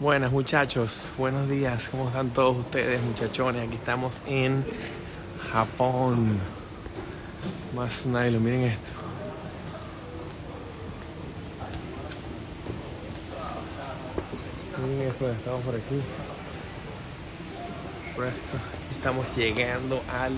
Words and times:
Buenas 0.00 0.32
muchachos, 0.32 1.12
buenos 1.18 1.46
días, 1.46 1.90
¿cómo 1.90 2.08
están 2.08 2.30
todos 2.30 2.56
ustedes 2.56 3.02
muchachones? 3.02 3.68
Aquí 3.68 3.74
estamos 3.74 4.22
en 4.26 4.64
Japón. 5.52 6.38
Más 7.76 8.06
nylon, 8.06 8.42
miren 8.42 8.62
esto. 8.62 8.92
Miren 14.82 15.08
esto, 15.08 15.30
estamos 15.30 15.60
por 15.64 15.74
aquí. 15.74 16.00
Presto. 18.16 18.56
Estamos 18.92 19.36
llegando 19.36 20.02
al 20.18 20.32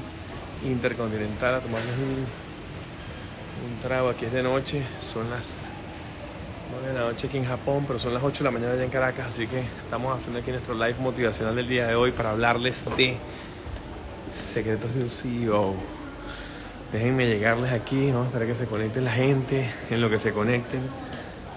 Intercontinental 0.69 1.55
a 1.55 1.61
tomarnos 1.61 1.97
un, 1.99 2.27
un 3.71 3.81
trago. 3.81 4.09
Aquí 4.09 4.25
es 4.25 4.33
de 4.33 4.43
noche, 4.43 4.83
son 5.01 5.31
las 5.31 5.63
9 6.73 6.89
de 6.89 6.95
la 6.95 7.00
noche 7.00 7.27
aquí 7.27 7.36
en 7.36 7.45
Japón, 7.45 7.84
pero 7.86 7.98
son 7.98 8.14
las 8.14 8.23
8 8.23 8.38
de 8.38 8.45
la 8.45 8.50
mañana 8.50 8.73
allá 8.73 8.84
en 8.84 8.91
Caracas, 8.91 9.27
así 9.27 9.46
que 9.46 9.61
estamos 9.61 10.16
haciendo 10.16 10.41
aquí 10.41 10.50
nuestro 10.50 10.73
live 10.73 10.95
motivacional 11.00 11.55
del 11.55 11.69
día 11.69 11.87
de 11.87 11.95
hoy 11.95 12.12
para 12.12 12.30
hablarles 12.30 12.83
de 12.97 13.19
secretos 14.41 14.95
de 14.95 15.02
un 15.02 15.11
CEO. 15.11 15.74
Déjenme 16.91 17.27
llegarles 17.27 17.73
aquí, 17.73 18.11
¿no? 18.11 18.24
Para 18.24 18.47
que 18.47 18.55
se 18.55 18.64
conecte 18.64 19.02
la 19.02 19.12
gente, 19.12 19.70
en 19.91 20.00
lo 20.00 20.09
que 20.09 20.19
se 20.19 20.33
conecten, 20.33 20.80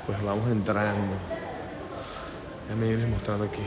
pues 0.05 0.21
vamos 0.21 0.49
entrando. 0.51 1.15
Déjenme 2.67 2.87
irles 2.87 3.09
mostrando 3.09 3.45
aquí. 3.45 3.63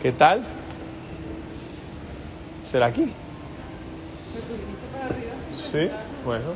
¿Qué 0.00 0.12
tal? 0.12 0.44
¿Será 2.70 2.86
aquí? 2.86 3.12
Sí, 5.70 5.90
bueno. 6.24 6.54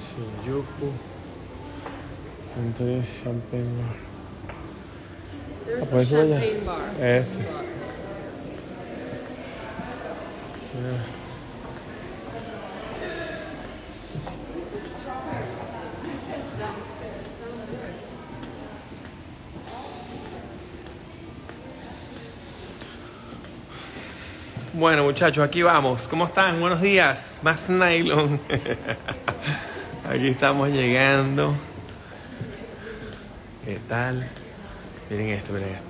Shinjuku. 0.00 0.88
Entonces, 2.58 3.22
Champagne 3.22 3.76
Bar. 3.78 3.96
Ah, 5.92 6.02
ya- 6.02 6.18
champagne 6.18 6.60
bar. 6.66 6.90
Ese. 7.00 7.38
Bar. 7.38 7.46
Bueno 24.80 25.04
muchachos, 25.04 25.44
aquí 25.44 25.60
vamos. 25.60 26.08
¿Cómo 26.08 26.24
están? 26.24 26.58
Buenos 26.58 26.80
días. 26.80 27.38
Más 27.42 27.68
nylon. 27.68 28.40
Aquí 30.10 30.28
estamos 30.28 30.70
llegando. 30.70 31.54
¿Qué 33.62 33.78
tal? 33.86 34.26
Miren 35.10 35.28
esto, 35.28 35.52
miren 35.52 35.68
esto. 35.68 35.84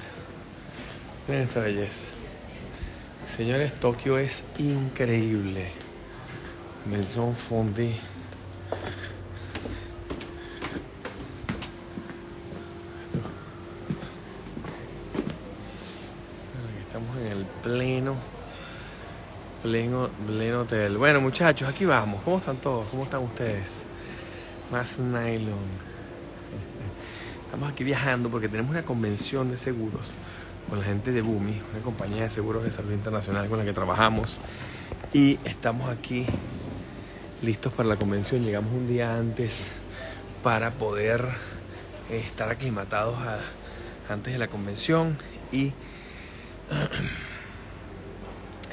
Miren 1.29 1.43
esta 1.45 1.61
belleza. 1.61 2.07
Señores, 3.37 3.73
Tokio 3.79 4.19
es 4.19 4.43
increíble. 4.59 5.71
Maison 6.85 7.37
Fondée. 7.37 7.95
Aquí 16.59 16.81
estamos 16.81 17.17
en 17.19 17.27
el 17.29 17.45
pleno, 17.63 18.17
pleno 19.71 20.61
hotel. 20.61 20.99
Bueno, 20.99 21.21
muchachos, 21.21 21.69
aquí 21.69 21.85
vamos. 21.85 22.23
¿Cómo 22.25 22.39
están 22.39 22.57
todos? 22.57 22.89
¿Cómo 22.91 23.05
están 23.05 23.23
ustedes? 23.23 23.85
Más 24.73 24.99
nylon. 24.99 25.91
Estamos 27.45 27.73
aquí 27.73 27.85
viajando 27.85 28.29
porque 28.29 28.49
tenemos 28.49 28.71
una 28.71 28.83
convención 28.83 29.51
de 29.51 29.59
seguros 29.59 30.11
con 30.69 30.79
la 30.79 30.85
gente 30.85 31.13
de 31.13 31.23
Bumi, 31.23 31.61
una 31.73 31.83
compañía 31.83 32.25
de 32.25 32.31
seguros 32.31 32.65
de 32.65 32.71
salud 32.71 32.93
internacional 32.93 33.49
con 33.49 33.59
la 33.59 33.65
que 33.65 33.73
trabajamos. 33.73 34.41
Y 35.13 35.39
estamos 35.45 35.89
aquí 35.89 36.27
listos 37.43 37.73
para 37.73 37.89
la 37.89 37.97
convención. 37.97 38.43
Llegamos 38.43 38.73
un 38.73 38.89
día 38.89 39.17
antes 39.17 39.73
para 40.43 40.73
poder 40.73 41.25
eh, 42.11 42.19
estar 42.19 42.51
aclimatados 42.51 43.19
antes 44.09 44.33
de 44.33 44.39
la 44.39 44.49
convención 44.49 45.17
y 45.53 45.73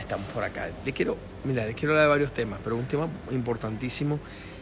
estamos 0.08 0.32
por 0.32 0.42
acá. 0.42 0.70
Les 0.86 0.96
quiero, 0.96 1.18
mira, 1.44 1.66
les 1.66 1.76
quiero 1.76 1.92
hablar 1.92 2.06
de 2.06 2.10
varios 2.10 2.32
temas, 2.32 2.60
pero 2.64 2.78
un 2.78 2.86
tema 2.86 3.10
importantísimo 3.30 4.20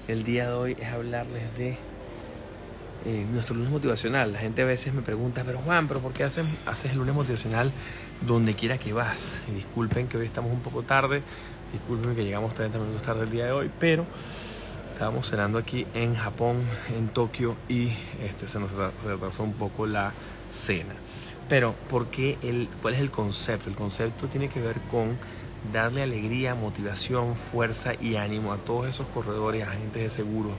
el 0.08 0.24
día 0.24 0.48
de 0.48 0.54
hoy 0.54 0.76
es 0.80 0.88
hablarles 0.88 1.56
de 1.56 1.78
eh, 3.06 3.26
nuestro 3.32 3.54
lunes 3.54 3.72
motivacional. 3.72 4.34
La 4.34 4.40
gente 4.40 4.64
a 4.64 4.66
veces 4.66 4.92
me 4.96 5.04
pregunta, 5.04 5.44
pero 5.46 5.60
Juan, 5.60 5.88
¿pero 5.88 6.00
por 6.00 6.14
qué 6.14 6.24
haces, 6.24 6.46
haces 6.66 6.94
el 6.94 6.98
lunes 6.98 7.14
motivacional 7.14 7.72
donde 8.26 8.56
quiera 8.56 8.80
que 8.80 8.92
vas? 8.92 9.42
Y 9.48 9.52
disculpen 9.52 10.08
que 10.08 10.18
hoy 10.18 10.26
estamos 10.26 10.52
un 10.52 10.62
poco 10.62 10.82
tarde, 10.82 11.22
disculpen 11.72 12.16
que 12.16 12.24
llegamos 12.24 12.56
30 12.56 12.80
minutos 12.80 13.04
tarde 13.04 13.26
el 13.26 13.30
día 13.30 13.46
de 13.46 13.52
hoy, 13.52 13.70
pero 13.80 14.04
estábamos 14.94 15.30
cenando 15.30 15.60
aquí 15.60 15.86
en 15.94 16.16
Japón, 16.16 16.64
en 16.98 17.10
Tokio, 17.10 17.56
y 17.70 17.90
este, 18.24 18.48
se 18.48 18.60
nos 18.60 18.72
retrasó 19.06 19.44
un 19.44 19.54
poco 19.54 19.86
la 19.86 20.12
cena. 20.52 20.96
Pero, 21.48 21.76
¿por 21.90 22.08
qué 22.08 22.38
el, 22.42 22.68
¿cuál 22.82 22.96
es 22.96 23.00
el 23.00 23.12
concepto? 23.12 23.70
El 23.70 23.76
concepto 23.76 24.28
tiene 24.28 24.50
que 24.50 24.62
ver 24.62 24.78
con 24.90 25.16
darle 25.72 26.02
alegría, 26.02 26.56
motivación, 26.56 27.36
fuerza 27.36 27.94
y 28.00 28.16
ánimo 28.16 28.52
a 28.52 28.58
todos 28.58 28.88
esos 28.88 29.08
corredores, 29.08 29.68
agentes 29.68 30.02
de 30.02 30.10
seguros, 30.10 30.54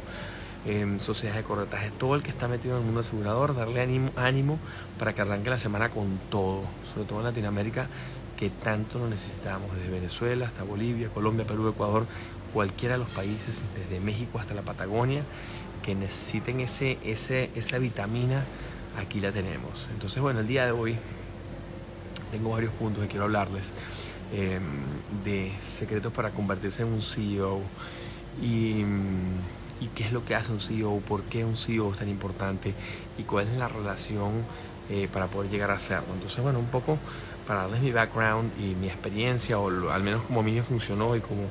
em, 0.65 1.01
sociedades 1.01 1.43
de 1.43 1.49
corretaje, 1.49 1.91
todo 1.91 2.15
el 2.15 2.23
que 2.23 2.31
está 2.31 2.49
metido 2.49 2.75
en 2.77 2.81
el 2.81 2.87
mundo 2.87 3.01
asegurador, 3.01 3.57
darle 3.57 3.83
ánimo, 3.83 4.11
ánimo 4.17 4.59
para 4.99 5.13
que 5.13 5.23
arranque 5.23 5.51
la 5.51 5.59
semana 5.59 5.89
con 5.89 6.19
todo, 6.31 6.63
sobre 6.93 7.09
todo 7.09 7.19
en 7.19 7.25
Latinoamérica, 7.27 7.89
que 8.37 8.51
tanto 8.51 8.99
lo 8.99 9.09
necesitamos, 9.09 9.75
desde 9.75 9.91
Venezuela 9.91 10.47
hasta 10.47 10.63
Bolivia, 10.63 11.09
Colombia, 11.09 11.47
Perú, 11.47 11.69
Ecuador, 11.69 12.07
cualquiera 12.53 12.95
de 12.95 13.01
los 13.01 13.11
países, 13.11 13.63
desde 13.75 14.01
México 14.01 14.39
hasta 14.39 14.55
la 14.55 14.63
Patagonia, 14.63 15.23
que 15.83 15.95
necesiten 15.95 16.61
ese, 16.61 16.99
ese, 17.05 17.51
esa 17.55 17.79
vitamina, 17.79 18.45
aquí 18.99 19.21
la 19.21 19.33
tenemos. 19.33 19.89
Entonces, 19.93 20.23
bueno, 20.23 20.41
el 20.41 20.47
día 20.47 20.65
de 20.67 20.73
hoy 20.73 20.97
tengo 22.33 22.51
varios 22.51 22.73
puntos 22.73 23.03
que 23.03 23.09
quiero 23.09 23.25
hablarles 23.25 23.73
eh, 24.33 24.59
de 25.25 25.53
secretos 25.61 26.13
para 26.13 26.31
convertirse 26.31 26.83
en 26.83 26.89
un 26.89 27.03
CEO 27.03 27.61
y, 28.43 28.83
mm, 28.85 29.85
y 29.85 29.87
qué 29.95 30.05
es 30.05 30.13
lo 30.13 30.25
que 30.25 30.35
hace 30.35 30.53
un 30.53 30.61
CEO, 30.61 30.99
por 31.07 31.23
qué 31.25 31.45
un 31.45 31.57
CEO 31.57 31.93
es 31.93 31.99
tan 31.99 32.09
importante 32.09 32.75
y 33.19 33.23
cuál 33.23 33.47
es 33.49 33.57
la 33.57 33.69
relación 33.69 34.33
eh, 34.91 35.09
para 35.13 35.27
poder 35.27 35.51
llegar 35.51 35.71
a 35.71 35.75
hacerlo. 35.75 36.15
Entonces, 36.15 36.43
bueno, 36.43 36.59
un 36.59 36.67
poco 36.67 36.99
para 37.47 37.63
darles 37.63 37.81
mi 37.81 37.93
background 37.93 38.51
y 38.59 38.75
mi 38.75 38.89
experiencia, 38.89 39.59
o 39.59 39.71
lo- 39.71 39.93
al 39.93 40.03
menos 40.03 40.23
como 40.23 40.41
a 40.41 40.43
mí 40.43 40.53
me 40.53 40.63
funcionó 40.63 41.15
y 41.17 41.21
como 41.21 41.43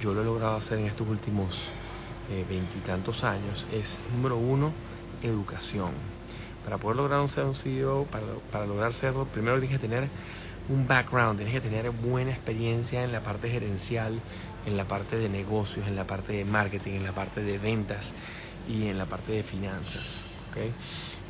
yo 0.00 0.14
lo 0.14 0.22
he 0.22 0.24
logrado 0.24 0.56
hacer 0.56 0.78
en 0.78 0.86
estos 0.86 1.08
últimos 1.08 1.64
eh, 2.30 2.44
veintitantos 2.48 3.24
años, 3.24 3.66
es 3.72 3.98
número 4.14 4.36
uno, 4.36 4.72
educación. 5.22 5.90
Para 6.64 6.78
poder 6.78 6.96
lograr 6.96 7.20
un 7.20 7.28
ser 7.28 7.44
un 7.44 7.54
CEO, 7.54 8.04
para, 8.04 8.24
para 8.50 8.66
lograr 8.66 8.94
serlo, 8.94 9.26
primero 9.26 9.58
tienes 9.58 9.80
que 9.80 9.86
tener 9.86 10.08
un 10.68 10.86
background, 10.86 11.38
tienes 11.38 11.54
que 11.54 11.60
tener 11.60 11.90
buena 11.90 12.30
experiencia 12.30 13.02
en 13.02 13.12
la 13.12 13.20
parte 13.20 13.50
gerencial, 13.50 14.20
en 14.66 14.76
la 14.76 14.84
parte 14.84 15.16
de 15.16 15.28
negocios, 15.28 15.86
en 15.88 15.96
la 15.96 16.04
parte 16.04 16.32
de 16.32 16.44
marketing, 16.44 16.92
en 16.92 17.04
la 17.04 17.12
parte 17.12 17.42
de 17.42 17.58
ventas 17.58 18.12
y 18.68 18.86
en 18.86 18.98
la 18.98 19.06
parte 19.06 19.32
de 19.32 19.42
finanzas. 19.42 20.20
¿ok? 20.50 20.72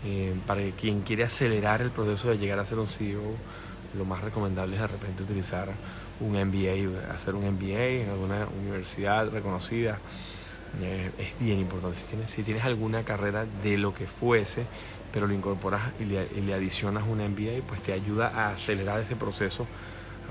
Eh, 0.04 0.34
para 0.46 0.62
quien 0.72 1.02
quiere 1.02 1.24
acelerar 1.24 1.80
el 1.80 1.90
proceso 1.90 2.28
de 2.28 2.38
llegar 2.38 2.58
a 2.58 2.64
ser 2.64 2.78
un 2.78 2.86
CEO, 2.86 3.22
lo 3.96 4.04
más 4.04 4.22
recomendable 4.22 4.74
es 4.74 4.82
de 4.82 4.88
repente 4.88 5.22
utilizar 5.22 5.68
un 6.20 6.32
MBA, 6.32 7.12
hacer 7.14 7.34
un 7.34 7.48
MBA 7.48 8.02
en 8.02 8.10
alguna 8.10 8.46
universidad 8.62 9.30
reconocida. 9.30 9.98
Eh, 10.80 11.10
es 11.18 11.44
bien 11.44 11.58
importante. 11.58 11.96
Si 11.96 12.06
tienes, 12.06 12.30
si 12.30 12.42
tienes 12.42 12.64
alguna 12.64 13.02
carrera 13.02 13.46
de 13.62 13.76
lo 13.76 13.94
que 13.94 14.06
fuese, 14.06 14.64
pero 15.12 15.26
lo 15.26 15.34
incorporas 15.34 15.82
y 16.00 16.04
le, 16.04 16.54
adicionas 16.54 17.04
un 17.06 17.18
MBA, 17.18 17.62
pues 17.66 17.82
te 17.82 17.92
ayuda 17.92 18.28
a 18.28 18.50
acelerar 18.50 19.00
ese 19.00 19.14
proceso 19.14 19.66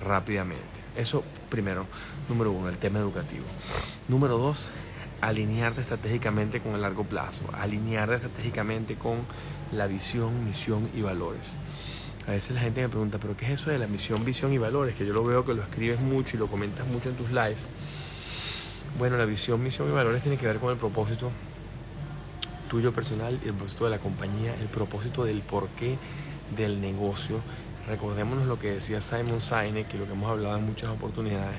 rápidamente. 0.03 0.63
Eso 0.95 1.23
primero, 1.49 1.85
número 2.27 2.51
uno, 2.51 2.67
el 2.67 2.77
tema 2.77 2.99
educativo. 2.99 3.45
Número 4.07 4.37
dos, 4.37 4.73
alinearte 5.21 5.81
estratégicamente 5.81 6.59
con 6.59 6.73
el 6.73 6.81
largo 6.81 7.03
plazo, 7.03 7.43
alinearte 7.53 8.15
estratégicamente 8.15 8.95
con 8.95 9.19
la 9.71 9.87
visión, 9.87 10.43
misión 10.43 10.89
y 10.95 11.01
valores. 11.01 11.57
A 12.27 12.31
veces 12.31 12.51
la 12.55 12.61
gente 12.61 12.81
me 12.81 12.89
pregunta, 12.89 13.19
pero 13.19 13.37
¿qué 13.37 13.45
es 13.45 13.61
eso 13.61 13.69
de 13.69 13.77
la 13.77 13.87
misión, 13.87 14.23
visión 14.25 14.51
y 14.51 14.57
valores? 14.57 14.95
Que 14.95 15.05
yo 15.05 15.13
lo 15.13 15.23
veo 15.23 15.45
que 15.45 15.53
lo 15.53 15.61
escribes 15.61 15.99
mucho 15.99 16.35
y 16.35 16.39
lo 16.39 16.47
comentas 16.47 16.85
mucho 16.87 17.09
en 17.09 17.15
tus 17.15 17.29
lives. 17.29 17.69
Bueno, 18.97 19.17
la 19.17 19.25
visión, 19.25 19.61
misión 19.63 19.89
y 19.89 19.91
valores 19.91 20.21
tiene 20.21 20.37
que 20.37 20.45
ver 20.45 20.57
con 20.57 20.71
el 20.71 20.77
propósito 20.77 21.31
tuyo 22.69 22.93
personal, 22.93 23.37
el 23.43 23.53
propósito 23.53 23.83
de 23.85 23.91
la 23.91 23.99
compañía, 23.99 24.55
el 24.61 24.67
propósito 24.67 25.25
del 25.25 25.41
por 25.41 25.67
qué 25.69 25.97
del 26.55 26.79
negocio. 26.79 27.41
Recordémonos 27.87 28.45
lo 28.45 28.59
que 28.59 28.71
decía 28.71 29.01
Simon 29.01 29.41
Sinek 29.41 29.93
y 29.93 29.97
lo 29.97 30.05
que 30.05 30.13
hemos 30.13 30.29
hablado 30.29 30.57
en 30.57 30.65
muchas 30.65 30.89
oportunidades, 30.89 31.57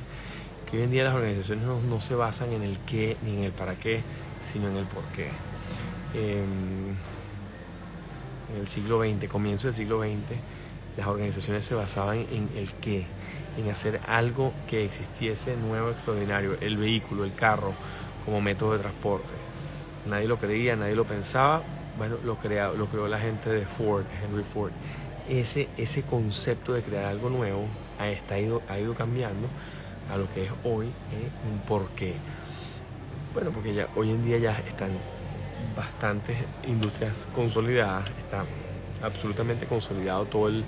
que 0.71 0.79
hoy 0.79 0.85
en 0.85 0.91
día 0.91 1.05
las 1.05 1.15
organizaciones 1.15 1.65
no, 1.67 2.01
se 2.01 2.15
basan 2.15 2.53
en 2.53 2.63
el 2.63 2.79
qué 2.79 3.17
ni 3.25 3.37
en 3.37 3.45
el 3.45 3.53
para 3.53 3.75
qué, 3.75 4.03
sino 4.51 4.69
en 4.69 4.77
el 4.77 4.85
por 4.85 5.03
qué. 5.15 5.29
Em, 6.15 6.91
en 8.55 8.61
el 8.61 8.67
siglo 8.67 9.03
XX, 9.03 9.29
comienzo 9.29 9.67
del 9.67 9.75
siglo 9.75 10.01
XX, 10.01 10.39
las 10.97 11.07
organizaciones 11.07 11.65
se 11.65 11.75
basaban 11.75 12.19
en 12.19 12.49
el 12.57 12.73
qué, 12.81 13.07
en 13.59 13.71
hacer 13.71 14.01
algo 14.07 14.53
que 14.69 14.85
existiese 14.85 15.57
nuevo, 15.57 15.91
extraordinario, 15.91 16.57
el 16.61 16.77
vehículo, 16.77 17.25
el 17.25 17.35
carro, 17.35 17.73
como 18.25 18.41
método 18.41 18.73
de 18.73 18.79
transporte. 18.79 19.33
Nadie 20.07 20.29
lo 20.29 20.39
creía, 20.39 20.77
nadie 20.77 20.95
lo 20.95 21.05
pensaba, 21.05 21.63
bueno, 21.99 22.17
lo, 22.25 22.39
lo 22.75 22.87
creó 22.87 23.09
la 23.09 23.19
gente 23.19 23.51
de 23.51 23.67
Ford, 23.67 24.05
Henry 24.23 24.45
Ford. 24.45 24.73
Ese, 25.29 25.69
ese 25.77 26.03
concepto 26.03 26.73
de 26.73 26.83
crear 26.83 27.05
algo 27.05 27.31
nuevo 27.31 27.67
ha, 27.99 28.09
está, 28.09 28.35
ha 28.35 28.79
ido 28.79 28.95
cambiando 28.95 29.49
a 30.13 30.17
lo 30.17 30.33
que 30.33 30.45
es 30.45 30.51
hoy 30.65 30.87
¿eh? 30.87 31.29
un. 31.49 31.63
Bueno, 33.35 33.51
porque 33.51 33.75
ya 33.75 33.89
hoy 33.97 34.11
en 34.11 34.25
día 34.25 34.39
ya 34.39 34.59
están 34.69 34.91
bastantes 35.77 36.37
industrias 36.67 37.27
consolidadas, 37.35 38.05
está 38.11 38.45
absolutamente 39.03 39.67
consolidado 39.67 40.27
todo 40.27 40.49
el, 40.49 40.65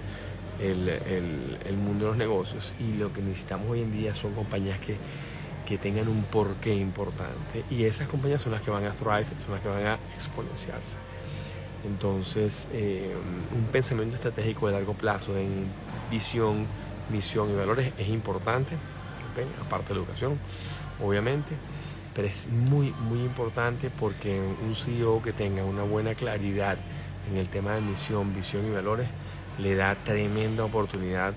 el, 0.60 1.76
mundo 1.76 2.04
de 2.04 2.10
los 2.10 2.16
negocios 2.16 2.74
y 2.80 2.96
lo 2.96 3.12
que 3.12 3.22
necesitamos 3.22 3.70
hoy 3.70 3.82
en 3.82 3.92
día 3.92 4.14
son 4.14 4.32
compañías 4.34 4.78
que, 4.78 4.96
que 5.66 5.78
tengan 5.78 6.08
un 6.08 6.22
porqué 6.24 6.74
importante 6.74 7.64
y 7.70 7.84
esas 7.84 8.08
compañías 8.08 8.42
son 8.42 8.52
las 8.52 8.62
que 8.62 8.70
van 8.70 8.84
a 8.84 8.92
thrive, 8.92 9.26
son 9.38 9.52
las 9.52 9.60
que 9.60 9.68
van 9.68 9.86
a 9.86 9.98
exponenciarse. 10.16 10.98
Entonces, 11.84 12.68
eh, 12.72 13.14
un 13.54 13.64
pensamiento 13.64 14.16
estratégico 14.16 14.68
de 14.68 14.72
largo 14.72 14.94
plazo 14.94 15.36
en 15.36 15.66
visión, 16.10 16.66
misión 17.10 17.50
y 17.50 17.54
valores 17.54 17.92
es 17.98 18.08
importante, 18.08 18.74
aparte 19.60 19.88
de 19.88 19.94
la 19.94 20.00
educación, 20.00 20.38
obviamente, 21.02 21.54
pero 22.14 22.28
es 22.28 22.48
muy, 22.48 22.94
muy 23.08 23.20
importante 23.20 23.90
porque 23.90 24.40
un 24.40 24.74
CEO 24.74 25.20
que 25.20 25.32
tenga 25.32 25.64
una 25.64 25.82
buena 25.82 26.14
claridad 26.14 26.78
en 27.30 27.36
el 27.36 27.48
tema 27.48 27.74
de 27.74 27.80
misión, 27.80 28.34
visión 28.34 28.66
y 28.66 28.70
valores 28.70 29.08
le 29.58 29.74
da 29.74 29.94
tremenda 29.94 30.64
oportunidad, 30.64 31.34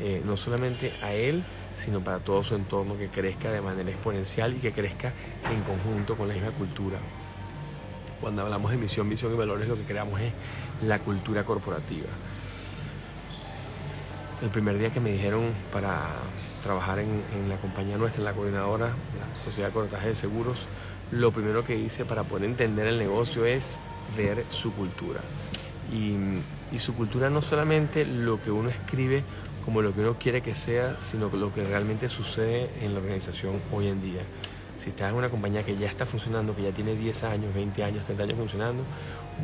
eh, 0.00 0.22
no 0.24 0.36
solamente 0.36 0.92
a 1.02 1.12
él, 1.12 1.42
sino 1.74 2.00
para 2.00 2.18
todo 2.18 2.42
su 2.42 2.54
entorno, 2.54 2.96
que 2.96 3.08
crezca 3.08 3.50
de 3.50 3.60
manera 3.60 3.90
exponencial 3.90 4.54
y 4.54 4.58
que 4.58 4.72
crezca 4.72 5.12
en 5.52 5.62
conjunto 5.62 6.16
con 6.16 6.28
la 6.28 6.34
misma 6.34 6.50
cultura. 6.50 6.98
Cuando 8.20 8.42
hablamos 8.42 8.70
de 8.70 8.78
misión, 8.78 9.08
visión 9.08 9.32
y 9.34 9.36
valores, 9.36 9.68
lo 9.68 9.76
que 9.76 9.82
creamos 9.82 10.20
es 10.20 10.32
la 10.82 10.98
cultura 10.98 11.44
corporativa. 11.44 12.08
El 14.42 14.48
primer 14.50 14.78
día 14.78 14.90
que 14.90 15.00
me 15.00 15.12
dijeron 15.12 15.44
para 15.72 16.08
trabajar 16.62 16.98
en, 16.98 17.48
la 17.48 17.56
compañía 17.56 17.96
nuestra, 17.96 18.20
en 18.20 18.24
la 18.24 18.32
coordinadora, 18.32 18.86
la 18.86 19.44
Sociedad 19.44 19.68
de 19.68 19.74
Corretaje 19.74 20.08
de 20.08 20.14
Seguros, 20.14 20.66
lo 21.10 21.30
primero 21.30 21.64
que 21.64 21.76
hice 21.76 22.04
para 22.04 22.24
poder 22.24 22.44
entender 22.44 22.86
el 22.86 22.98
negocio 22.98 23.44
es 23.44 23.78
ver 24.16 24.44
su 24.48 24.72
cultura. 24.72 25.20
Y, 25.92 26.16
y 26.72 26.78
su 26.78 26.94
cultura 26.94 27.30
no 27.30 27.42
solamente 27.42 28.04
lo 28.04 28.42
que 28.42 28.50
uno 28.50 28.68
escribe 28.68 29.22
como 29.64 29.82
lo 29.82 29.92
que 29.92 30.00
uno 30.00 30.16
quiere 30.18 30.42
que 30.42 30.54
sea, 30.54 30.96
sino 31.00 31.28
lo 31.28 31.52
que 31.52 31.64
realmente 31.64 32.08
sucede 32.08 32.70
en 32.82 32.94
la 32.94 33.00
organización 33.00 33.60
hoy 33.72 33.88
en 33.88 34.00
día. 34.00 34.20
Si 34.78 34.90
estás 34.90 35.10
en 35.10 35.16
una 35.16 35.28
compañía 35.28 35.64
que 35.64 35.76
ya 35.76 35.88
está 35.88 36.06
funcionando, 36.06 36.54
que 36.54 36.62
ya 36.62 36.70
tiene 36.70 36.94
10 36.94 37.24
años, 37.24 37.52
20 37.52 37.82
años, 37.82 38.04
30 38.04 38.22
años 38.22 38.38
funcionando, 38.38 38.84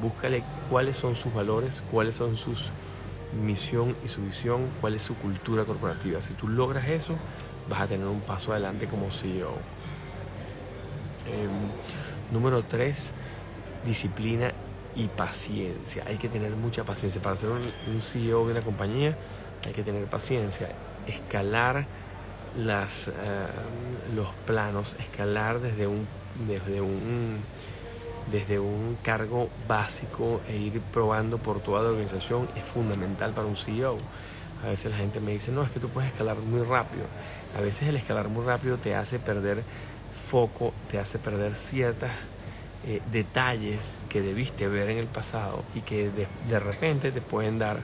búscale 0.01 0.45
cuáles 0.71 0.95
son 0.95 1.17
sus 1.17 1.35
valores, 1.35 1.83
cuáles 1.91 2.15
son 2.15 2.37
sus 2.37 2.71
misión 3.43 3.97
y 4.05 4.09
su 4.09 4.23
visión, 4.23 4.69
cuál 4.81 4.95
es 4.95 5.03
su 5.03 5.17
cultura 5.17 5.65
corporativa. 5.65 6.21
Si 6.21 6.35
tú 6.35 6.47
logras 6.47 6.87
eso, 6.89 7.17
vas 7.69 7.81
a 7.81 7.87
tener 7.89 8.07
un 8.07 8.21
paso 8.21 8.53
adelante 8.53 8.87
como 8.87 9.11
CEO. 9.11 9.57
Em, 11.27 11.51
número 12.33 12.63
3, 12.63 13.13
disciplina 13.85 14.53
y 14.95 15.09
paciencia. 15.09 16.05
Hay 16.07 16.17
que 16.17 16.29
tener 16.29 16.51
mucha 16.53 16.85
paciencia. 16.85 17.21
Para 17.23 17.37
ser 17.37 17.51
un, 17.51 18.01
CEO 18.01 18.47
de 18.47 18.53
una 18.53 18.63
compañía 18.63 19.17
hay 19.67 19.73
que 19.73 19.83
tener 19.83 20.05
paciencia. 20.07 20.71
Escalar 21.07 21.87
las, 22.57 23.09
eh, 23.09 23.13
los 24.15 24.29
planos, 24.47 24.95
escalar 24.99 25.61
desde 25.61 25.87
un, 25.87 26.07
desde 26.47 26.81
un 26.81 27.39
desde 28.31 28.61
un 28.61 28.97
cargo 29.03 29.49
básico 29.67 30.41
e 30.49 30.57
ir 30.57 30.81
probando 30.81 31.39
por 31.39 31.61
toda 31.61 31.83
la 31.83 31.89
organización 31.89 32.49
es 32.55 32.63
fundamental 32.63 33.33
para 33.33 33.49
un 33.49 33.57
CEO. 33.57 33.99
A 34.65 34.69
veces 34.69 34.93
la 34.93 34.99
gente 34.99 35.19
me 35.19 35.33
dice, 35.33 35.51
no, 35.51 35.65
es 35.65 35.71
que 35.71 35.81
tú 35.81 35.89
puedes 35.89 36.13
escalar 36.13 36.37
muy 36.37 36.63
rápido. 36.63 37.05
A 37.59 37.61
veces 37.61 37.89
el 37.89 37.97
escalar 37.97 38.29
muy 38.29 38.45
rápido 38.45 38.79
te 38.79 38.95
hace 38.95 39.19
perder 39.19 39.63
foco, 40.31 40.73
te 40.89 41.01
hace 41.01 41.19
perder 41.19 41.57
ciertos 41.57 42.11
eh, 42.87 43.01
detalles 43.13 43.99
que 44.09 44.21
debiste 44.21 44.67
ver 44.67 44.91
en 44.91 44.99
el 44.99 45.07
pasado 45.07 45.63
y 45.75 45.81
que 45.83 46.11
de, 46.11 46.59
repente 46.59 47.13
te 47.13 47.21
pueden 47.21 47.59
dar 47.59 47.79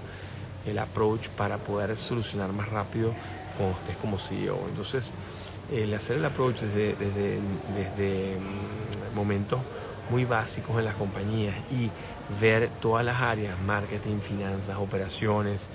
el 0.66 0.78
approach 0.78 1.28
para 1.28 1.58
poder 1.58 1.96
solucionar 1.96 2.52
más 2.52 2.68
rápido 2.68 3.14
cuando 3.56 3.78
estés 3.78 3.96
como 3.96 4.18
CEO. 4.18 4.58
Entonces, 4.68 5.14
el 5.72 5.94
hacer 5.94 6.16
el 6.16 6.24
approach 6.24 6.62
desde, 6.62 6.94
desde, 6.94 7.38
desde 7.76 8.36
mm, 8.38 9.14
momentos 9.14 9.60
muy 10.10 10.24
básicos 10.24 10.78
en 10.78 10.84
las 10.84 10.94
compañías 10.94 11.54
y 11.70 11.90
ver 12.40 12.68
todas 12.80 13.04
las 13.04 13.20
áreas, 13.20 13.58
marketing, 13.66 14.18
finanzas, 14.20 14.78
operaciones 14.78 15.68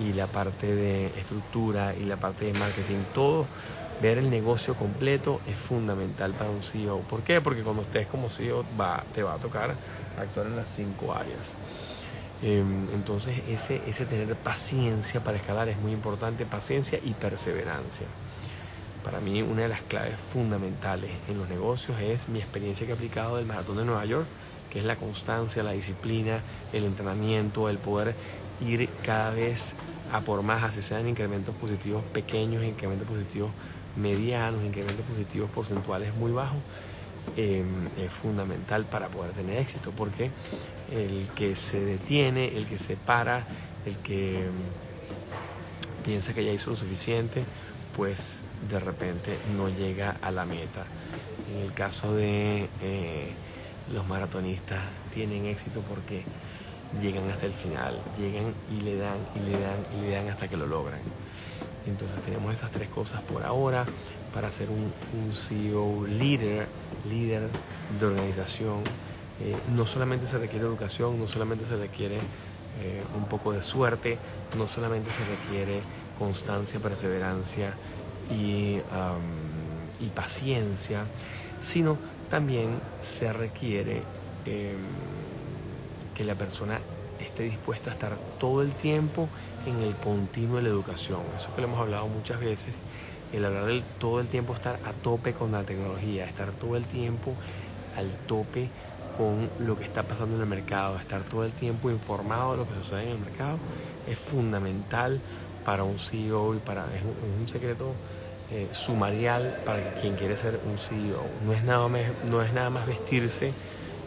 y 0.00 0.12
la 0.14 0.26
parte 0.26 0.74
de 0.74 1.06
estructura 1.18 1.94
y 1.94 2.04
la 2.04 2.16
parte 2.16 2.46
de 2.46 2.58
marketing, 2.58 3.02
todo, 3.14 3.46
ver 4.02 4.18
el 4.18 4.28
negocio 4.28 4.74
completo 4.74 5.40
es 5.46 5.54
fundamental 5.54 6.32
para 6.32 6.50
un 6.50 6.62
CEO. 6.62 6.98
¿Por 7.02 7.22
qué? 7.22 7.40
Porque 7.40 7.62
cuando 7.62 7.82
estés 7.82 8.08
como 8.08 8.28
CEO 8.28 8.64
va, 8.78 9.04
te 9.14 9.22
va 9.22 9.34
a 9.34 9.36
tocar 9.38 9.74
actuar 10.20 10.46
en 10.46 10.56
las 10.56 10.68
cinco 10.68 11.14
áreas. 11.14 11.54
Em, 12.42 12.88
entonces 12.92 13.38
ese, 13.48 13.80
ese 13.86 14.04
tener 14.04 14.34
paciencia 14.34 15.22
para 15.22 15.36
escalar 15.36 15.68
es 15.68 15.78
muy 15.78 15.92
importante, 15.92 16.44
paciencia 16.44 16.98
y 17.02 17.14
perseverancia. 17.14 18.06
Para 19.04 19.20
mí 19.20 19.40
una 19.42 19.62
de 19.62 19.68
las 19.68 19.82
claves 19.82 20.16
fundamentales 20.32 21.10
en 21.28 21.38
los 21.38 21.48
negocios 21.48 22.00
es 22.00 22.28
mi 22.28 22.40
experiencia 22.40 22.84
que 22.84 22.92
he 22.92 22.96
aplicado 22.96 23.36
del 23.36 23.46
maratón 23.46 23.76
de 23.76 23.84
Nueva 23.84 24.04
York, 24.04 24.26
que 24.70 24.80
es 24.80 24.84
la 24.84 24.96
constancia, 24.96 25.62
la 25.62 25.72
disciplina, 25.72 26.40
el 26.72 26.84
entrenamiento, 26.84 27.68
el 27.68 27.78
poder 27.78 28.16
ir 28.60 28.88
cada 29.04 29.30
vez 29.30 29.74
a 30.12 30.20
por 30.20 30.42
más, 30.42 30.62
así 30.64 30.82
sean 30.82 31.08
incrementos 31.08 31.54
positivos 31.56 32.02
pequeños, 32.12 32.64
incrementos 32.64 33.06
positivos 33.06 33.50
medianos, 33.96 34.62
incrementos 34.64 35.04
positivos 35.06 35.50
porcentuales 35.50 36.14
muy 36.16 36.32
bajos, 36.32 36.58
em, 37.36 37.66
es 37.98 38.10
fundamental 38.10 38.84
para 38.84 39.08
poder 39.08 39.32
tener 39.32 39.58
éxito, 39.58 39.92
porque 39.96 40.30
el 40.90 41.28
que 41.34 41.56
se 41.56 41.80
detiene, 41.80 42.56
el 42.56 42.66
que 42.66 42.78
se 42.78 42.96
para, 42.96 43.46
el 43.86 43.96
que 43.96 44.44
em, 44.44 44.52
piensa 46.04 46.34
que 46.34 46.44
ya 46.44 46.52
hizo 46.52 46.70
lo 46.70 46.76
suficiente, 46.76 47.44
pues 47.96 48.40
de 48.68 48.80
repente 48.80 49.36
no 49.56 49.68
llega 49.68 50.16
a 50.22 50.30
la 50.30 50.44
meta. 50.44 50.84
En 51.54 51.62
el 51.62 51.72
caso 51.72 52.14
de 52.14 52.68
eh, 52.82 53.32
los 53.92 54.06
maratonistas 54.06 54.80
tienen 55.12 55.46
éxito 55.46 55.82
porque 55.88 56.22
llegan 57.00 57.28
hasta 57.30 57.46
el 57.46 57.52
final, 57.52 57.98
llegan 58.18 58.52
y 58.70 58.82
le 58.82 58.96
dan 58.96 59.18
y 59.34 59.50
le 59.50 59.60
dan 59.60 59.78
y 59.96 60.06
le 60.06 60.10
dan 60.10 60.28
hasta 60.28 60.48
que 60.48 60.56
lo 60.56 60.66
logran. 60.66 61.00
Entonces 61.86 62.20
tenemos 62.24 62.52
esas 62.52 62.70
tres 62.70 62.88
cosas 62.88 63.20
por 63.22 63.42
ahora 63.44 63.84
para 64.34 64.50
ser 64.50 64.68
un, 64.70 64.92
CEO 65.32 66.06
líder, 66.06 66.66
líder 67.08 67.48
de 67.98 68.06
organización. 68.06 68.80
Eh, 69.40 69.56
no 69.74 69.86
solamente 69.86 70.26
se 70.26 70.38
requiere 70.38 70.64
educación, 70.64 71.18
no 71.18 71.26
solamente 71.26 71.64
se 71.64 71.76
requiere 71.76 72.16
eh, 72.16 73.02
un 73.16 73.24
poco 73.26 73.52
de 73.52 73.62
suerte, 73.62 74.18
no 74.56 74.66
solamente 74.66 75.10
se 75.10 75.24
requiere 75.24 75.80
constancia, 76.18 76.80
perseverancia 76.80 77.74
y, 78.30 78.80
paciencia, 80.14 81.04
sino 81.60 81.96
también 82.30 82.78
se 83.00 83.32
requiere 83.32 84.02
em, 84.44 84.76
que 86.14 86.24
la 86.24 86.34
persona 86.34 86.78
esté 87.22 87.44
dispuesta 87.44 87.90
a 87.90 87.94
estar 87.94 88.16
todo 88.38 88.62
el 88.62 88.72
tiempo 88.72 89.28
en 89.66 89.82
el 89.82 89.94
continuo 89.94 90.56
de 90.56 90.62
la 90.62 90.68
educación. 90.68 91.20
Eso 91.36 91.54
que 91.54 91.60
lo 91.60 91.68
hemos 91.68 91.80
hablado 91.80 92.06
muchas 92.08 92.40
veces, 92.40 92.74
el 93.32 93.44
hablar 93.44 93.66
del 93.66 93.82
todo 93.98 94.20
el 94.20 94.26
tiempo 94.26 94.54
estar 94.54 94.78
a 94.84 94.92
tope 94.92 95.32
con 95.32 95.52
la 95.52 95.62
tecnología, 95.62 96.26
estar 96.26 96.50
todo 96.52 96.76
el 96.76 96.84
tiempo 96.84 97.34
al 97.96 98.10
tope 98.26 98.68
con 99.16 99.48
lo 99.66 99.76
que 99.76 99.84
está 99.84 100.02
pasando 100.02 100.36
en 100.36 100.42
el 100.42 100.48
mercado, 100.48 100.98
estar 100.98 101.22
todo 101.22 101.44
el 101.44 101.52
tiempo 101.52 101.90
informado 101.90 102.52
de 102.52 102.58
lo 102.58 102.68
que 102.68 102.74
sucede 102.74 103.04
en 103.04 103.08
el 103.10 103.18
mercado, 103.18 103.58
es 104.08 104.18
fundamental 104.18 105.20
para 105.64 105.84
un 105.84 105.98
CEO 105.98 106.54
y 106.54 106.58
para 106.58 106.84
es 106.86 107.02
un 107.40 107.48
secreto 107.48 107.92
eh, 108.50 108.68
sumarial 108.72 109.60
para 109.64 109.94
quien 109.94 110.14
quiere 110.16 110.36
ser 110.36 110.58
un 110.66 110.76
CEO. 110.76 111.22
No 111.46 111.52
es 111.52 111.62
nada 111.62 111.88
no 112.28 112.42
es 112.42 112.52
nada 112.52 112.70
más 112.70 112.86
vestirse 112.86 113.52